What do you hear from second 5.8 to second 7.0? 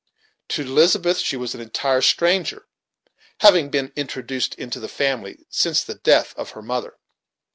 the death of her mother.